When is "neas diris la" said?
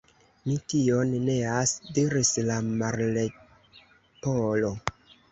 1.25-2.55